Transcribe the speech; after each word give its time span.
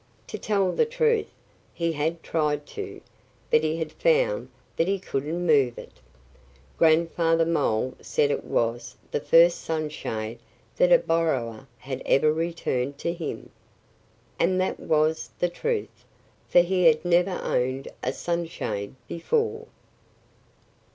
To 0.29 0.39
tell 0.39 0.71
the 0.71 0.87
truth, 0.87 1.27
he 1.75 1.91
had 1.93 2.23
tried 2.23 2.65
to; 2.73 3.01
but 3.51 3.61
he 3.61 3.77
had 3.77 3.91
found 3.91 4.49
that 4.75 4.87
he 4.87 4.97
couldn't 4.97 5.45
move 5.45 5.77
it. 5.77 5.91
Grandfather 6.75 7.45
Mole 7.45 7.93
said 8.01 8.31
it 8.31 8.43
was 8.43 8.95
the 9.11 9.19
first 9.19 9.61
sunshade 9.61 10.39
that 10.77 10.91
a 10.91 10.97
borrower 10.97 11.67
had 11.77 12.01
ever 12.07 12.33
returned 12.33 12.97
to 12.97 13.13
him. 13.13 13.51
And 14.39 14.59
that 14.59 14.79
was 14.79 15.29
the 15.37 15.49
truth. 15.49 16.03
For 16.49 16.61
he 16.61 16.85
had 16.85 17.05
never 17.05 17.39
owned 17.43 17.87
a 18.01 18.11
sunshade 18.11 18.95
before. 19.07 19.67